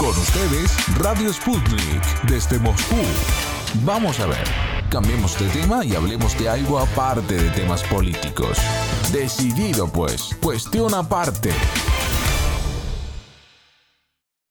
Con 0.00 0.08
ustedes, 0.08 0.98
Radio 0.98 1.30
Sputnik, 1.30 2.22
desde 2.26 2.58
Moscú. 2.58 2.96
Vamos 3.84 4.18
a 4.18 4.26
ver, 4.26 4.44
cambiemos 4.88 5.38
de 5.38 5.46
tema 5.50 5.84
y 5.84 5.94
hablemos 5.94 6.38
de 6.38 6.48
algo 6.48 6.78
aparte 6.78 7.34
de 7.34 7.50
temas 7.50 7.82
políticos. 7.82 8.56
Decidido 9.12 9.92
pues, 9.92 10.34
cuestión 10.40 10.94
aparte. 10.94 11.50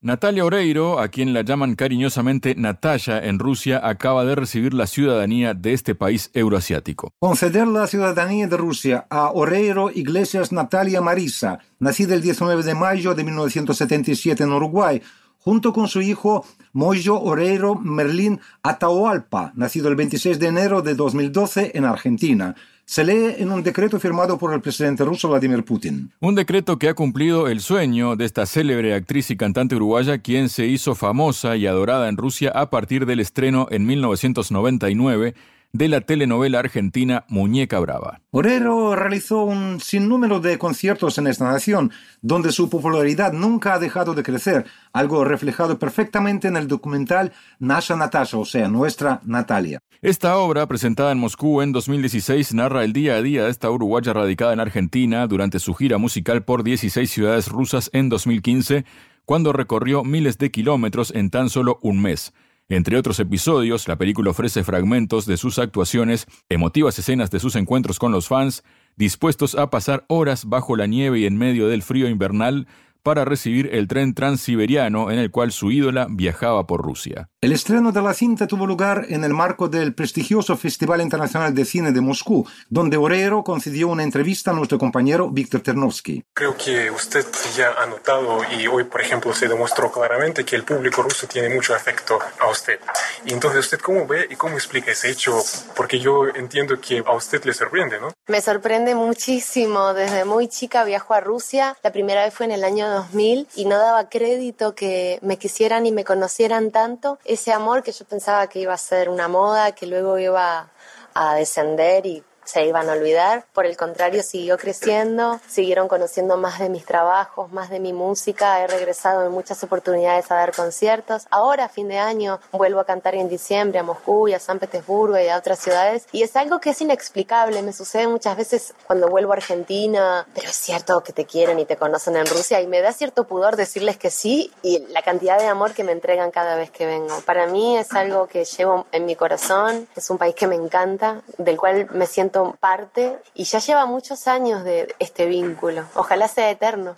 Natalia 0.02 0.46
Oreiro, 0.46 1.00
a 1.00 1.08
quien 1.08 1.34
la 1.34 1.42
llaman 1.42 1.74
cariñosamente 1.74 2.54
Natalia 2.54 3.18
en 3.18 3.40
Rusia, 3.40 3.82
acaba 3.84 4.26
de 4.26 4.36
recibir 4.36 4.76
la 4.76 4.86
ciudadanía 4.86 5.56
de 5.56 5.74
este 5.74 5.96
país 5.96 6.30
euroasiático. 6.36 7.12
Conceder 7.18 7.68
la 7.68 7.88
ciudadanía 7.88 8.46
de 8.46 8.56
Rusia 8.56 9.08
a 9.10 9.32
Oreiro 9.32 9.90
Iglesias 9.90 10.52
Natalia 10.52 11.02
Marisa, 11.02 11.58
nacida 11.80 12.14
el 12.14 12.22
19 12.22 12.62
de 12.62 12.76
mayo 12.76 13.16
de 13.16 13.24
1977 13.24 14.44
en 14.44 14.52
Uruguay, 14.54 15.02
junto 15.40 15.74
con 15.74 15.88
su 15.88 16.02
hijo 16.02 16.46
Moyo 16.74 17.20
Oreiro 17.20 17.76
Merlín 17.76 18.40
Atahualpa, 18.62 19.52
nacido 19.56 19.90
el 19.90 19.96
26 19.96 20.40
de 20.40 20.48
enero 20.48 20.82
de 20.82 20.96
2012 20.96 21.72
en 21.74 21.86
Argentina 21.86 22.56
se 22.90 23.04
lee 23.04 23.36
en 23.38 23.52
un 23.52 23.62
decreto 23.62 24.00
firmado 24.00 24.40
por 24.40 24.52
el 24.52 24.62
presidente 24.62 25.06
ruso 25.06 25.30
Vladimir 25.30 25.64
Putin. 25.64 26.12
Un 26.22 26.34
decreto 26.34 26.80
que 26.80 26.90
ha 26.90 26.96
cumplido 26.96 27.48
el 27.48 27.60
sueño 27.60 28.16
de 28.16 28.26
esta 28.26 28.48
célebre 28.48 28.96
actriz 28.96 29.30
y 29.30 29.38
cantante 29.38 29.76
uruguaya, 29.76 30.18
quien 30.18 30.50
se 30.50 30.66
hizo 30.66 30.96
famosa 30.96 31.56
y 31.56 31.68
adorada 31.68 32.10
en 32.10 32.18
Rusia 32.18 32.50
a 32.50 32.72
partir 32.72 33.06
del 33.06 33.20
estreno 33.20 33.68
en 33.70 33.86
1999 33.86 35.36
de 35.72 35.88
la 35.88 36.02
telenovela 36.02 36.60
argentina 36.60 37.26
Muñeca 37.28 37.80
Brava. 37.80 38.22
Orero 38.32 38.96
realizó 38.96 39.44
un 39.44 39.80
sinnúmero 39.80 40.40
de 40.40 40.58
conciertos 40.58 41.18
en 41.18 41.28
esta 41.28 41.46
nación, 41.46 41.92
donde 42.22 42.52
su 42.52 42.70
popularidad 42.70 43.34
nunca 43.34 43.74
ha 43.74 43.80
dejado 43.80 44.14
de 44.14 44.24
crecer, 44.24 44.66
algo 44.94 45.24
reflejado 45.24 45.78
perfectamente 45.78 46.48
en 46.48 46.58
el 46.58 46.68
documental 46.68 47.32
Nasha 47.60 47.96
Natasha, 47.96 48.38
o 48.38 48.46
sea, 48.46 48.68
Nuestra 48.68 49.22
Natalia. 49.26 49.80
Esta 50.02 50.38
obra, 50.38 50.66
presentada 50.66 51.12
en 51.12 51.20
Moscú 51.20 51.62
en 51.62 51.74
2016, 51.74 52.54
narra 52.54 52.86
el 52.86 52.94
día 52.94 53.16
a 53.16 53.22
día 53.22 53.44
de 53.44 53.52
esta 53.52 53.70
uruguaya 53.70 54.14
radicada 54.14 54.54
en 54.54 54.62
Argentina 54.62 55.28
durante 55.28 55.60
su 55.60 55.74
gira 55.74 55.98
musical 55.98 56.44
por 56.44 56.64
16 56.64 57.12
ciudades 57.12 57.50
rusas 57.50 57.90
en 57.94 58.08
2015, 58.08 58.86
cuando 59.26 59.52
recorrió 59.54 60.04
miles 60.04 60.38
de 60.38 60.52
kilómetros 60.52 61.12
en 61.14 61.30
tan 61.30 61.50
solo 61.50 61.80
un 61.82 62.02
mes. 62.02 62.34
Entre 62.72 62.98
otros 62.98 63.20
episodios, 63.20 63.88
la 63.88 63.98
película 63.98 64.30
ofrece 64.30 64.64
fragmentos 64.64 65.26
de 65.26 65.38
sus 65.38 65.58
actuaciones, 65.58 66.28
emotivas 66.50 67.00
escenas 67.00 67.32
de 67.32 67.40
sus 67.40 67.56
encuentros 67.56 67.98
con 67.98 68.12
los 68.12 68.28
fans, 68.28 68.64
dispuestos 68.96 69.56
a 69.56 69.72
pasar 69.72 70.06
horas 70.08 70.46
bajo 70.46 70.76
la 70.76 70.86
nieve 70.86 71.20
y 71.20 71.26
en 71.26 71.36
medio 71.36 71.68
del 71.68 71.82
frío 71.82 72.08
invernal, 72.08 72.68
para 73.04 73.26
recibir 73.26 73.70
el 73.74 73.88
tren 73.88 74.14
transiberiano 74.14 75.12
en 75.12 75.20
el 75.20 75.32
cual 75.32 75.52
su 75.52 75.72
ídola 75.72 76.08
viajaba 76.10 76.68
por 76.68 76.82
Rusia. 76.82 77.30
El 77.42 77.54
estreno 77.54 77.92
de 77.92 78.02
la 78.02 78.14
cinta 78.14 78.48
tuvo 78.48 78.68
lugar 78.68 79.06
en 79.10 79.24
el 79.24 79.34
marco 79.34 79.70
del 79.70 79.94
prestigioso 79.94 80.58
Festival 80.58 81.02
Internacional 81.02 81.56
de 81.56 81.64
Cine 81.64 81.92
de 81.92 82.02
Moscú, 82.02 82.46
donde 82.70 82.98
Orero 82.98 83.44
concedió 83.44 83.88
una 83.88 84.04
entrevista 84.04 84.52
a 84.52 84.54
nuestro 84.54 84.78
compañero 84.78 85.30
Víctor 85.30 85.62
Ternovsky. 85.62 86.24
Creo 86.34 86.58
que 86.58 86.92
usted 86.92 87.26
ya 87.56 87.72
ha 87.82 87.86
notado 87.86 88.42
y 88.60 88.68
hoy, 88.68 88.84
por 88.84 89.02
ejemplo, 89.02 89.34
se 89.34 89.48
demostró 89.48 89.92
claramente 89.92 90.44
que 90.44 90.56
el 90.56 90.64
público 90.64 91.02
ruso 91.02 91.28
tiene 91.28 91.54
mucho 91.54 91.74
afecto 91.74 92.20
a 92.40 92.50
usted. 92.50 92.80
Y 93.26 93.34
entonces, 93.34 93.66
¿usted 93.66 93.80
cómo 93.80 94.06
ve 94.06 94.28
y 94.30 94.36
cómo 94.36 94.56
explica 94.56 94.92
ese 94.92 95.10
hecho? 95.10 95.38
Porque 95.76 96.00
yo 96.00 96.28
entiendo 96.28 96.80
que 96.82 97.04
a 97.06 97.14
usted 97.14 97.44
le 97.46 97.54
sorprende, 97.54 98.00
¿no? 98.00 98.12
Me 98.28 98.42
sorprende 98.42 98.96
muchísimo. 98.96 99.94
Desde 99.94 100.26
muy 100.26 100.48
chica 100.48 100.84
viajo 100.84 101.14
a 101.14 101.22
Rusia. 101.22 101.78
La 101.84 101.92
primera 101.92 102.24
vez 102.24 102.34
fue 102.34 102.46
en 102.46 102.52
el 102.52 102.64
año 102.64 102.89
2000 102.90 103.48
y 103.56 103.66
no 103.66 103.78
daba 103.78 104.10
crédito 104.10 104.76
que 104.76 105.20
me 105.22 105.38
quisieran 105.38 105.86
y 105.86 105.92
me 105.92 106.04
conocieran 106.04 106.72
tanto. 106.72 107.20
Ese 107.26 107.52
amor 107.52 107.84
que 107.84 107.92
yo 107.92 108.06
pensaba 108.06 108.48
que 108.48 108.60
iba 108.60 108.74
a 108.74 108.78
ser 108.78 109.10
una 109.10 109.28
moda, 109.28 109.74
que 109.74 109.88
luego 109.88 110.18
iba 110.20 110.70
a 111.14 111.36
descender 111.36 112.06
y 112.06 112.24
se 112.50 112.66
iban 112.66 112.90
a 112.90 112.94
olvidar. 112.94 113.46
Por 113.54 113.68
el 113.68 113.78
contrario, 113.78 114.24
siguió 114.24 114.58
creciendo, 114.58 115.40
siguieron 115.48 115.88
conociendo 115.88 116.36
más 116.36 116.58
de 116.60 116.70
mis 116.70 116.84
trabajos, 116.84 117.52
más 117.52 117.70
de 117.70 117.80
mi 117.80 117.94
música. 117.94 118.64
He 118.64 118.68
regresado 118.68 119.26
en 119.26 119.32
muchas 119.32 119.64
oportunidades 119.64 120.32
a 120.32 120.36
dar 120.36 120.56
conciertos. 120.56 121.28
Ahora, 121.30 121.66
a 121.66 121.70
fin 121.70 121.88
de 121.88 122.00
año, 122.00 122.40
vuelvo 122.52 122.80
a 122.80 122.86
cantar 122.86 123.14
en 123.14 123.30
diciembre 123.30 123.78
a 123.78 123.84
Moscú 123.84 124.28
y 124.28 124.34
a 124.34 124.40
San 124.40 124.58
Petersburgo 124.58 125.20
y 125.20 125.28
a 125.28 125.38
otras 125.38 125.60
ciudades. 125.60 126.08
Y 126.12 126.24
es 126.24 126.36
algo 126.36 126.60
que 126.60 126.72
es 126.72 126.82
inexplicable. 126.82 127.62
Me 127.62 127.72
sucede 127.72 128.08
muchas 128.08 128.36
veces 128.36 128.74
cuando 128.88 129.10
vuelvo 129.10 129.34
a 129.34 129.36
Argentina, 129.36 130.26
pero 130.34 130.50
es 130.50 130.56
cierto 130.56 131.02
que 131.02 131.14
te 131.14 131.26
quieren 131.26 131.60
y 131.60 131.66
te 131.66 131.78
conocen 131.78 132.16
en 132.16 132.26
Rusia 132.26 132.62
y 132.62 132.68
me 132.68 132.82
da 132.82 132.94
cierto 132.94 133.26
pudor 133.26 133.58
decirles 133.58 133.98
que 133.98 134.10
sí 134.10 134.52
y 134.64 134.80
la 134.88 135.04
cantidad 135.04 135.38
de 135.38 135.46
amor 135.46 135.74
que 135.74 135.84
me 135.84 135.92
entregan 135.92 136.32
cada 136.32 136.56
vez 136.56 136.72
que 136.72 136.88
vengo. 136.88 137.22
Para 137.26 137.46
mí 137.46 137.78
es 137.78 137.94
algo 137.94 138.26
que 138.28 138.44
llevo 138.44 138.88
en 138.92 139.06
mi 139.06 139.16
corazón. 139.16 139.88
Es 139.96 140.10
un 140.10 140.18
país 140.18 140.34
que 140.34 140.48
me 140.48 140.56
encanta, 140.56 141.22
del 141.38 141.58
cual 141.58 141.88
me 141.92 142.08
siento 142.08 142.39
parte 142.60 143.20
y 143.34 143.44
ya 143.46 143.60
lleva 143.60 143.86
muchos 143.86 144.28
años 144.28 144.64
de 144.64 144.96
este 145.00 145.26
vínculo. 145.26 145.84
Ojalá 145.96 146.28
sea 146.28 146.50
eterno. 146.50 146.96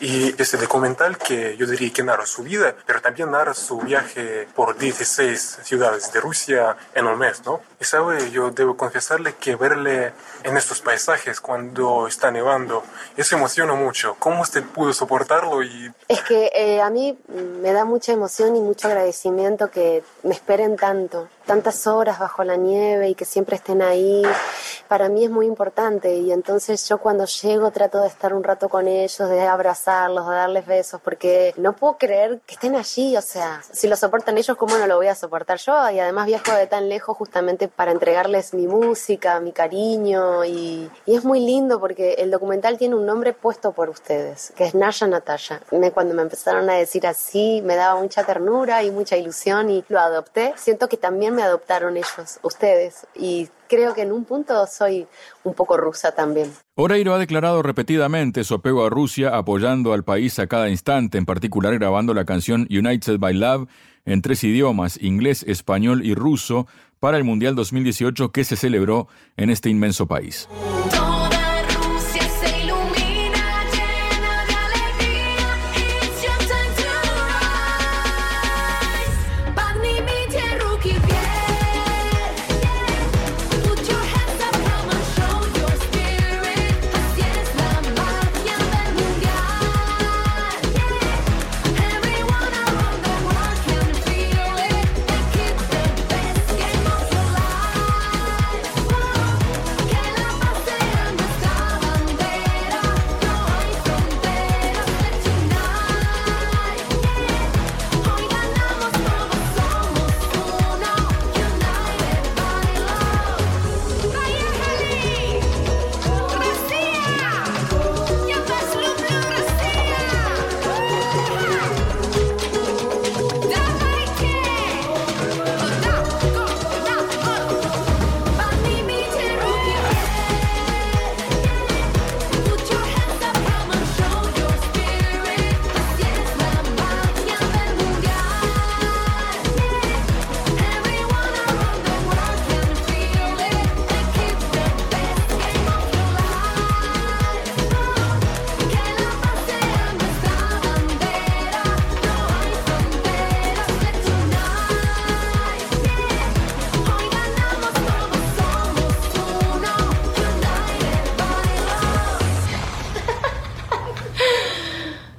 Y 0.00 0.34
este 0.40 0.56
documental 0.56 1.18
que 1.18 1.58
yo 1.58 1.66
diría 1.66 1.92
que 1.92 2.02
narra 2.02 2.24
su 2.24 2.42
vida, 2.42 2.74
pero 2.86 3.02
también 3.02 3.30
narra 3.30 3.52
su 3.52 3.78
viaje 3.80 4.48
por 4.54 4.78
16 4.78 5.58
ciudades 5.62 6.10
de 6.10 6.20
Rusia 6.20 6.74
en 6.94 7.06
un 7.06 7.18
mes, 7.18 7.44
¿no? 7.44 7.60
Y 7.78 7.84
sabe, 7.84 8.30
yo 8.30 8.50
debo 8.50 8.78
confesarle 8.78 9.34
que 9.34 9.56
verle 9.56 10.14
en 10.42 10.56
estos 10.56 10.80
paisajes 10.80 11.38
cuando 11.42 12.06
está 12.06 12.30
nevando, 12.30 12.82
eso 13.18 13.36
emociona 13.36 13.74
mucho. 13.74 14.16
¿Cómo 14.18 14.40
usted 14.40 14.64
pudo 14.64 14.94
soportarlo? 14.94 15.62
Y... 15.62 15.92
Es 16.08 16.22
que 16.22 16.50
eh, 16.54 16.80
a 16.80 16.88
mí 16.88 17.18
me 17.60 17.70
da 17.74 17.84
mucha 17.84 18.12
emoción 18.12 18.56
y 18.56 18.60
mucho 18.60 18.88
agradecimiento 18.88 19.70
que 19.70 20.02
me 20.22 20.32
esperen 20.32 20.76
tanto, 20.76 21.28
tantas 21.44 21.86
horas 21.86 22.18
bajo 22.18 22.42
la 22.42 22.56
nieve 22.56 23.10
y 23.10 23.14
que 23.14 23.26
siempre 23.26 23.56
estén 23.56 23.82
ahí. 23.82 24.22
Para 24.90 25.08
mí 25.08 25.24
es 25.24 25.30
muy 25.30 25.46
importante 25.46 26.16
y 26.16 26.32
entonces 26.32 26.88
yo 26.88 26.98
cuando 26.98 27.24
llego 27.24 27.70
trato 27.70 28.00
de 28.00 28.08
estar 28.08 28.34
un 28.34 28.42
rato 28.42 28.68
con 28.68 28.88
ellos, 28.88 29.16
de 29.16 29.42
abrazar 29.46 30.10
de 30.10 30.16
darles 30.16 30.66
besos, 30.66 31.00
porque 31.00 31.54
no 31.56 31.76
puedo 31.76 31.96
creer 31.96 32.40
que 32.44 32.54
estén 32.54 32.74
allí, 32.74 33.16
o 33.16 33.22
sea, 33.22 33.62
si 33.70 33.86
lo 33.86 33.94
soportan 33.94 34.36
ellos, 34.36 34.56
¿cómo 34.56 34.76
no 34.78 34.88
lo 34.88 34.96
voy 34.96 35.06
a 35.06 35.14
soportar 35.14 35.58
yo? 35.58 35.90
Y 35.90 36.00
además 36.00 36.26
viajo 36.26 36.50
de 36.56 36.66
tan 36.66 36.88
lejos 36.88 37.16
justamente 37.16 37.68
para 37.68 37.92
entregarles 37.92 38.52
mi 38.52 38.66
música, 38.66 39.38
mi 39.38 39.52
cariño, 39.52 40.44
y, 40.44 40.90
y 41.06 41.14
es 41.14 41.24
muy 41.24 41.38
lindo 41.38 41.78
porque 41.78 42.14
el 42.14 42.32
documental 42.32 42.76
tiene 42.76 42.96
un 42.96 43.06
nombre 43.06 43.32
puesto 43.32 43.70
por 43.70 43.90
ustedes, 43.90 44.52
que 44.56 44.64
es 44.64 44.74
Nasha 44.74 45.06
Natasha. 45.06 45.60
Me, 45.70 45.92
cuando 45.92 46.14
me 46.16 46.22
empezaron 46.22 46.68
a 46.68 46.74
decir 46.74 47.06
así, 47.06 47.62
me 47.64 47.76
daba 47.76 48.00
mucha 48.00 48.24
ternura 48.24 48.82
y 48.82 48.90
mucha 48.90 49.16
ilusión 49.16 49.70
y 49.70 49.84
lo 49.86 50.00
adopté. 50.00 50.52
Siento 50.56 50.88
que 50.88 50.96
también 50.96 51.32
me 51.32 51.44
adoptaron 51.44 51.96
ellos, 51.96 52.40
ustedes, 52.42 53.06
y 53.14 53.50
creo 53.70 53.94
que 53.94 54.02
en 54.02 54.12
un 54.12 54.24
punto 54.24 54.66
soy 54.66 55.06
un 55.44 55.54
poco 55.54 55.76
rusa 55.76 56.12
también. 56.12 56.52
Oreiro 56.74 57.14
ha 57.14 57.18
declarado 57.18 57.62
repetidamente 57.62 58.42
su 58.42 58.54
apego 58.54 58.84
a 58.84 58.90
Rusia, 58.90 59.36
apoyando 59.36 59.92
al 59.92 60.02
país 60.02 60.38
a 60.40 60.48
cada 60.48 60.68
instante, 60.68 61.16
en 61.16 61.24
particular 61.24 61.78
grabando 61.78 62.12
la 62.12 62.24
canción 62.24 62.66
United 62.68 63.18
by 63.18 63.34
Love 63.34 63.68
en 64.04 64.22
tres 64.22 64.42
idiomas, 64.42 65.00
inglés, 65.00 65.44
español 65.46 66.04
y 66.04 66.14
ruso, 66.14 66.66
para 66.98 67.16
el 67.16 67.24
Mundial 67.24 67.54
2018 67.54 68.32
que 68.32 68.44
se 68.44 68.56
celebró 68.56 69.08
en 69.36 69.50
este 69.50 69.70
inmenso 69.70 70.06
país. 70.06 70.48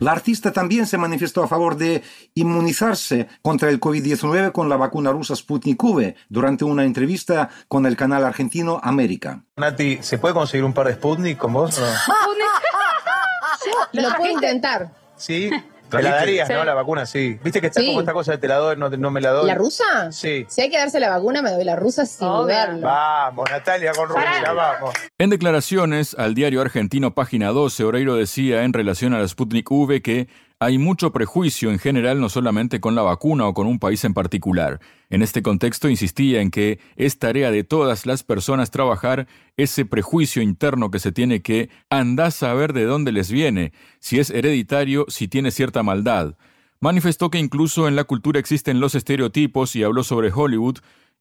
La 0.01 0.13
artista 0.13 0.51
también 0.51 0.87
se 0.87 0.97
manifestó 0.97 1.43
a 1.43 1.47
favor 1.47 1.77
de 1.77 2.01
inmunizarse 2.33 3.27
contra 3.43 3.69
el 3.69 3.79
COVID-19 3.79 4.51
con 4.51 4.67
la 4.67 4.75
vacuna 4.75 5.11
rusa 5.11 5.35
Sputnik 5.35 5.83
V 5.83 6.15
durante 6.27 6.65
una 6.65 6.85
entrevista 6.85 7.49
con 7.67 7.85
el 7.85 7.95
canal 7.95 8.25
argentino 8.25 8.79
América. 8.81 9.43
Nati, 9.57 9.99
¿se 10.01 10.17
puede 10.17 10.33
conseguir 10.33 10.65
un 10.65 10.73
par 10.73 10.87
de 10.87 10.95
Sputnik 10.95 11.37
con 11.37 11.53
vos? 11.53 11.79
Lo 13.91 14.15
puedo 14.15 14.31
intentar. 14.31 14.91
Sí. 15.17 15.51
Te 15.97 16.03
la 16.03 16.11
darías, 16.15 16.49
¿no? 16.49 16.63
La 16.63 16.73
vacuna, 16.73 17.05
sí. 17.05 17.39
Viste 17.43 17.61
que 17.61 17.67
está 17.67 17.79
Sí. 17.81 17.87
como 17.87 17.99
esta 18.01 18.13
cosa 18.13 18.31
de 18.33 18.37
te 18.37 18.47
la 18.47 18.55
doy, 18.55 18.77
no, 18.77 18.89
no 18.89 19.11
me 19.11 19.21
la 19.21 19.31
doy. 19.31 19.47
¿La 19.47 19.55
rusa? 19.55 20.11
Sí. 20.11 20.45
Si 20.49 20.61
hay 20.61 20.69
que 20.69 20.77
darse 20.77 20.99
la 20.99 21.09
vacuna, 21.09 21.41
me 21.41 21.51
doy 21.51 21.63
la 21.63 21.75
rusa 21.75 22.05
sin 22.05 22.27
dudarlo. 22.27 22.81
Vamos, 22.87 23.49
Natalia 23.49 23.91
con 23.93 24.09
Rusia, 24.09 24.53
vamos. 24.53 24.93
En 25.17 25.29
declaraciones 25.29 26.15
al 26.17 26.33
diario 26.33 26.61
argentino 26.61 27.13
Página 27.13 27.49
12, 27.49 27.83
Oreiro 27.83 28.15
decía 28.15 28.63
en 28.63 28.73
relación 28.73 29.13
a 29.13 29.19
la 29.19 29.27
Sputnik 29.27 29.69
V 29.69 30.01
que 30.01 30.27
hay 30.61 30.77
mucho 30.77 31.11
prejuicio 31.11 31.71
en 31.71 31.79
general 31.79 32.21
no 32.21 32.29
solamente 32.29 32.79
con 32.79 32.93
la 32.93 33.01
vacuna 33.01 33.47
o 33.47 33.53
con 33.55 33.65
un 33.65 33.79
país 33.79 34.03
en 34.05 34.13
particular. 34.13 34.79
En 35.09 35.23
este 35.23 35.41
contexto 35.41 35.89
insistía 35.89 36.39
en 36.39 36.51
que 36.51 36.79
es 36.95 37.17
tarea 37.17 37.49
de 37.49 37.63
todas 37.63 38.05
las 38.05 38.21
personas 38.21 38.69
trabajar 38.69 39.27
ese 39.57 39.85
prejuicio 39.85 40.43
interno 40.43 40.91
que 40.91 40.99
se 40.99 41.11
tiene 41.11 41.41
que 41.41 41.71
andar 41.89 42.27
a 42.27 42.31
saber 42.31 42.73
de 42.73 42.85
dónde 42.85 43.11
les 43.11 43.31
viene, 43.31 43.73
si 43.99 44.19
es 44.19 44.29
hereditario, 44.29 45.05
si 45.07 45.27
tiene 45.27 45.49
cierta 45.49 45.81
maldad. 45.81 46.35
Manifestó 46.79 47.31
que 47.31 47.39
incluso 47.39 47.87
en 47.87 47.95
la 47.95 48.03
cultura 48.03 48.39
existen 48.39 48.79
los 48.79 48.93
estereotipos 48.93 49.75
y 49.75 49.81
habló 49.81 50.03
sobre 50.03 50.31
Hollywood, 50.31 50.77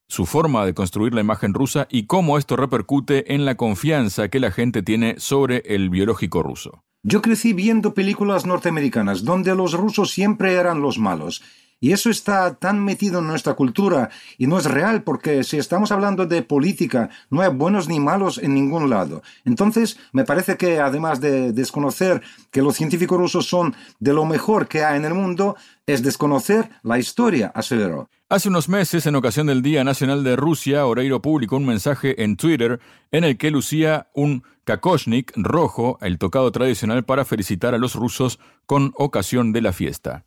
su 0.07 0.27
forma 0.27 0.67
de 0.67 0.75
construir 0.75 1.15
la 1.15 1.21
imagen 1.21 1.55
rusa 1.55 1.87
y 1.89 2.05
cómo 2.05 2.37
esto 2.37 2.57
repercute 2.57 3.33
en 3.33 3.45
la 3.45 3.55
confianza 3.55 4.29
que 4.29 4.39
la 4.39 4.51
gente 4.51 4.83
tiene 4.83 5.15
sobre 5.17 5.63
el 5.65 5.89
biológico 5.89 6.43
ruso. 6.43 6.83
Yo 7.03 7.23
crecí 7.23 7.53
viendo 7.53 7.95
películas 7.95 8.45
norteamericanas 8.45 9.23
donde 9.23 9.55
los 9.55 9.73
rusos 9.73 10.11
siempre 10.11 10.53
eran 10.53 10.81
los 10.81 10.99
malos. 10.99 11.41
Y 11.79 11.93
eso 11.93 12.11
está 12.11 12.53
tan 12.53 12.85
metido 12.85 13.19
en 13.19 13.27
nuestra 13.27 13.55
cultura 13.55 14.11
y 14.37 14.45
no 14.45 14.59
es 14.59 14.65
real 14.65 15.01
porque 15.01 15.43
si 15.43 15.57
estamos 15.57 15.91
hablando 15.91 16.27
de 16.27 16.43
política, 16.43 17.09
no 17.31 17.41
hay 17.41 17.49
buenos 17.49 17.89
ni 17.89 17.99
malos 17.99 18.37
en 18.37 18.53
ningún 18.53 18.91
lado. 18.91 19.23
Entonces, 19.45 19.97
me 20.11 20.25
parece 20.25 20.57
que 20.57 20.79
además 20.79 21.19
de 21.21 21.53
desconocer 21.53 22.21
que 22.51 22.61
los 22.61 22.75
científicos 22.75 23.17
rusos 23.17 23.47
son 23.47 23.73
de 23.99 24.13
lo 24.13 24.25
mejor 24.25 24.67
que 24.67 24.83
hay 24.83 24.97
en 24.97 25.05
el 25.05 25.15
mundo, 25.15 25.55
es 25.87 26.03
desconocer 26.03 26.69
la 26.83 26.99
historia, 26.99 27.51
aseveró. 27.55 28.09
Hace 28.31 28.47
unos 28.47 28.69
meses, 28.69 29.05
en 29.07 29.17
ocasión 29.17 29.47
del 29.47 29.61
Día 29.61 29.83
Nacional 29.83 30.23
de 30.23 30.37
Rusia, 30.37 30.85
Oreiro 30.85 31.21
publicó 31.21 31.57
un 31.57 31.65
mensaje 31.65 32.23
en 32.23 32.37
Twitter 32.37 32.79
en 33.11 33.25
el 33.25 33.37
que 33.37 33.51
lucía 33.51 34.07
un 34.13 34.45
Kakoshnik 34.63 35.33
rojo, 35.35 35.97
el 35.99 36.17
tocado 36.17 36.49
tradicional 36.53 37.03
para 37.03 37.25
felicitar 37.25 37.75
a 37.75 37.77
los 37.77 37.93
rusos 37.93 38.39
con 38.65 38.93
ocasión 38.95 39.51
de 39.51 39.59
la 39.59 39.73
fiesta. 39.73 40.23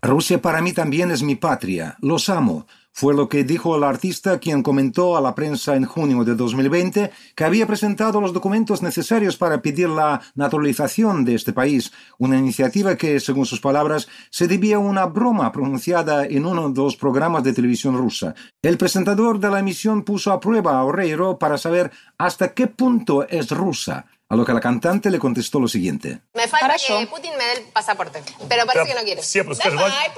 Rusia 0.00 0.40
para 0.40 0.62
mí 0.62 0.72
también 0.72 1.10
es 1.10 1.24
mi 1.24 1.34
patria, 1.34 1.96
los 2.00 2.28
amo. 2.28 2.68
Fue 2.98 3.12
lo 3.12 3.28
que 3.28 3.44
dijo 3.44 3.76
el 3.76 3.84
artista 3.84 4.38
quien 4.38 4.62
comentó 4.62 5.18
a 5.18 5.20
la 5.20 5.34
prensa 5.34 5.76
en 5.76 5.84
junio 5.84 6.24
de 6.24 6.34
2020 6.34 7.10
que 7.34 7.44
había 7.44 7.66
presentado 7.66 8.22
los 8.22 8.32
documentos 8.32 8.80
necesarios 8.80 9.36
para 9.36 9.60
pedir 9.60 9.90
la 9.90 10.22
naturalización 10.34 11.22
de 11.26 11.34
este 11.34 11.52
país, 11.52 11.92
una 12.16 12.38
iniciativa 12.38 12.96
que, 12.96 13.20
según 13.20 13.44
sus 13.44 13.60
palabras, 13.60 14.08
se 14.30 14.48
debía 14.48 14.76
a 14.76 14.78
una 14.78 15.04
broma 15.04 15.52
pronunciada 15.52 16.24
en 16.24 16.46
uno 16.46 16.70
de 16.70 16.80
los 16.80 16.96
programas 16.96 17.44
de 17.44 17.52
televisión 17.52 17.98
rusa. 17.98 18.34
El 18.62 18.78
presentador 18.78 19.40
de 19.40 19.50
la 19.50 19.58
emisión 19.58 20.02
puso 20.02 20.32
a 20.32 20.40
prueba 20.40 20.78
a 20.78 20.84
Oreiro 20.84 21.38
para 21.38 21.58
saber 21.58 21.90
hasta 22.16 22.54
qué 22.54 22.66
punto 22.66 23.28
es 23.28 23.50
rusa, 23.50 24.06
a 24.30 24.36
lo 24.36 24.44
que 24.46 24.54
la 24.54 24.60
cantante 24.60 25.10
le 25.10 25.18
contestó 25.18 25.60
lo 25.60 25.68
siguiente. 25.68 26.20
Me 26.34 26.48
falta 26.48 26.76
que. 26.78 27.06
Putin 27.08 27.32
me 27.36 27.44
dé 27.44 27.52
el 27.58 27.62
pasaporte. 27.74 28.22
Pero 28.48 28.64
parece 28.64 28.86
que 28.88 28.94
no 28.98 29.04
quiere. 29.04 29.22
Dame, 29.22 29.52
Oscar, 29.52 29.72
igual- 29.72 29.92
Ay, 29.94 30.10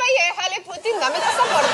Putin, 0.65 0.93
dame 1.01 1.17
el 1.17 1.23
pasaporte. 1.23 1.68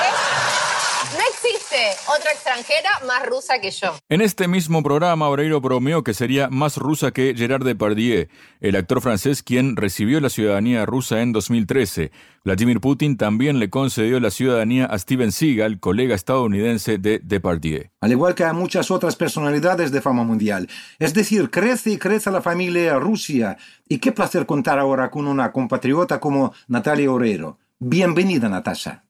Existe 1.45 1.75
otra 2.17 2.31
extranjera 2.31 2.89
más 3.05 3.25
rusa 3.27 3.59
que 3.59 3.69
yo. 3.69 3.93
En 4.09 4.21
este 4.21 4.47
mismo 4.47 4.81
programa, 4.81 5.29
Oreiro 5.29 5.61
bromeó 5.61 6.03
que 6.03 6.13
sería 6.13 6.49
más 6.49 6.77
rusa 6.77 7.11
que 7.11 7.35
Gerard 7.35 7.63
Depardieu, 7.63 8.27
el 8.61 8.75
actor 8.75 9.01
francés 9.01 9.43
quien 9.43 9.75
recibió 9.75 10.19
la 10.19 10.29
ciudadanía 10.29 10.85
rusa 10.85 11.21
en 11.21 11.33
2013. 11.33 12.11
Vladimir 12.43 12.79
Putin 12.79 13.17
también 13.17 13.59
le 13.59 13.69
concedió 13.69 14.19
la 14.19 14.31
ciudadanía 14.31 14.85
a 14.85 14.97
Steven 14.97 15.31
Seagal, 15.31 15.79
colega 15.79 16.15
estadounidense 16.15 16.97
de 16.97 17.19
Depardieu. 17.23 17.89
al 18.01 18.11
igual 18.11 18.33
que 18.33 18.43
a 18.43 18.53
muchas 18.53 18.89
otras 18.89 19.15
personalidades 19.15 19.91
de 19.91 20.01
fama 20.01 20.23
mundial. 20.23 20.67
Es 20.99 21.13
decir, 21.13 21.51
crece 21.51 21.91
y 21.91 21.97
crece 21.97 22.31
la 22.31 22.41
familia 22.41 22.97
Rusia. 22.97 23.57
Y 23.87 23.99
qué 23.99 24.11
placer 24.11 24.45
contar 24.45 24.79
ahora 24.79 25.11
con 25.11 25.27
una 25.27 25.51
compatriota 25.51 26.19
como 26.19 26.53
Natalia 26.67 27.11
Oreiro. 27.11 27.59
Bienvenida, 27.77 28.49
Natasha. 28.49 29.04